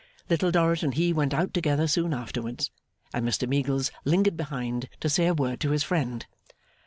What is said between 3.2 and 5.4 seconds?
Mr Meagles lingered behind to say a